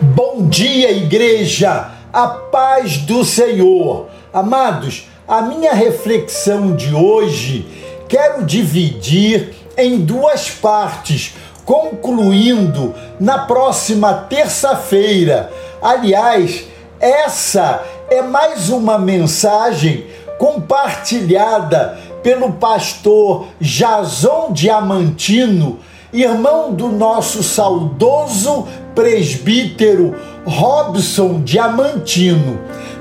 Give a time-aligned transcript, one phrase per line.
[0.00, 4.06] Bom dia, igreja, a paz do Senhor.
[4.32, 7.66] Amados, a minha reflexão de hoje
[8.08, 11.34] quero dividir em duas partes,
[11.64, 15.52] concluindo na próxima terça-feira.
[15.82, 16.64] Aliás,
[17.00, 20.06] essa é mais uma mensagem
[20.38, 25.80] compartilhada pelo pastor Jason Diamantino
[26.12, 28.66] irmão do nosso saudoso
[28.98, 30.12] presbítero
[30.44, 32.58] Robson Diamantino.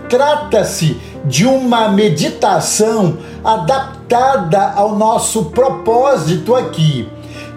[0.07, 0.95] Trata-se
[1.25, 7.09] de uma meditação adaptada ao nosso propósito aqui.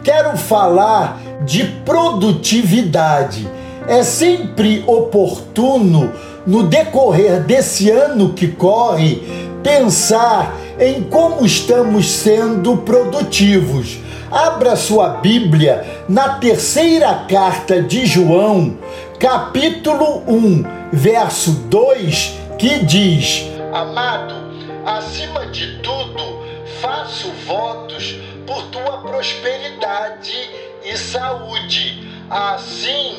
[0.02, 3.46] Quero falar de produtividade.
[3.86, 6.10] É sempre oportuno,
[6.46, 9.22] no decorrer desse ano que corre,
[9.62, 13.98] pensar em como estamos sendo produtivos
[14.30, 18.78] Abra sua Bíblia na terceira carta de João,
[19.18, 24.34] capítulo 1, verso 2, que diz: Amado,
[24.86, 26.44] acima de tudo,
[26.80, 30.48] faço votos por tua prosperidade
[30.84, 33.16] e saúde, assim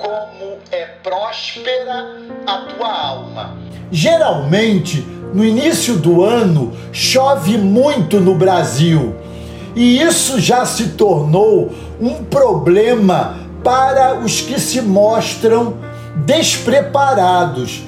[0.00, 3.56] como é próspera a tua alma.
[3.92, 9.14] Geralmente, no início do ano, chove muito no Brasil
[9.78, 15.74] e isso já se tornou um problema para os que se mostram
[16.26, 17.84] despreparados.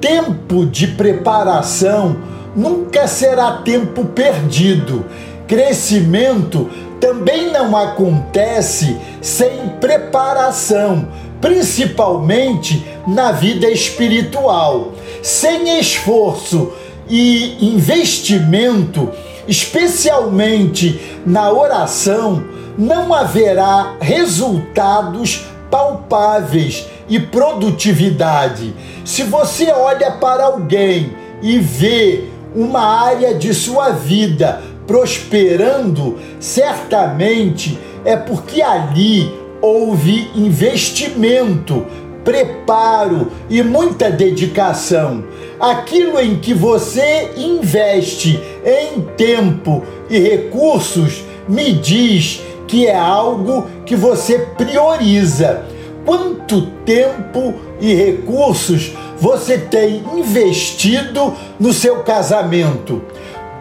[0.00, 2.16] Tempo de preparação
[2.56, 5.04] nunca será tempo perdido.
[5.46, 11.06] Crescimento também não acontece sem preparação,
[11.42, 14.94] principalmente na vida espiritual.
[15.22, 16.72] Sem esforço
[17.06, 19.10] e investimento,
[19.48, 22.44] especialmente na oração,
[22.76, 28.74] não haverá resultados palpáveis e produtividade.
[29.04, 38.16] Se você olha para alguém e vê uma área de sua vida prosperando, certamente é
[38.16, 41.86] porque ali houve investimento,
[42.24, 45.24] preparo e muita dedicação.
[45.60, 53.94] Aquilo em que você investe em tempo e recursos me diz que é algo que
[53.94, 55.64] você prioriza.
[56.04, 63.02] Quanto tempo e recursos você tem investido no seu casamento?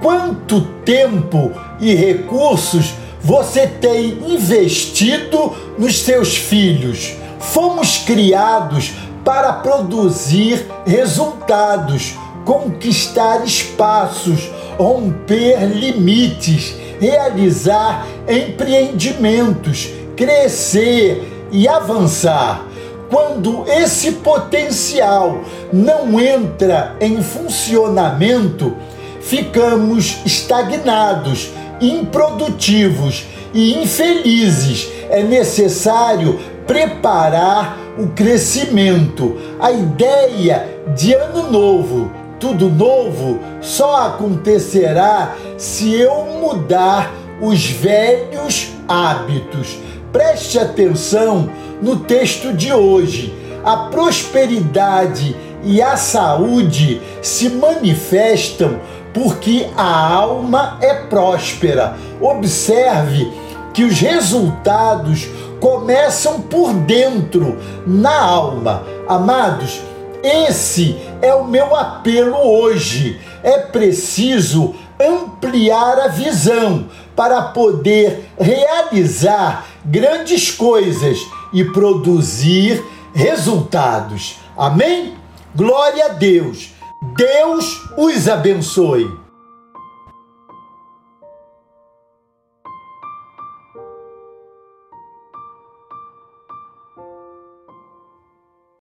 [0.02, 7.14] Quanto tempo e recursos você tem investido nos seus filhos?
[7.52, 8.94] Fomos criados
[9.24, 12.16] para produzir resultados,
[12.46, 22.66] conquistar espaços, romper limites, realizar empreendimentos, crescer e avançar.
[23.10, 28.76] Quando esse potencial não entra em funcionamento,
[29.22, 34.90] ficamos estagnados, improdutivos e infelizes.
[35.10, 39.38] É necessário preparar o crescimento.
[39.60, 49.80] A ideia de ano novo, tudo novo, só acontecerá se eu mudar os velhos hábitos.
[50.12, 51.50] Preste atenção
[51.82, 53.34] no texto de hoje.
[53.64, 58.80] A prosperidade e a saúde se manifestam
[59.14, 61.96] porque a alma é próspera.
[62.20, 63.32] Observe
[63.74, 65.28] que os resultados
[65.64, 67.58] começam por dentro,
[67.88, 68.84] na alma.
[69.08, 69.80] Amados,
[70.22, 73.18] esse é o meu apelo hoje.
[73.42, 81.18] É preciso ampliar a visão para poder realizar grandes coisas
[81.54, 84.40] e produzir resultados.
[84.58, 85.14] Amém?
[85.56, 86.74] Glória a Deus.
[87.16, 89.23] Deus os abençoe.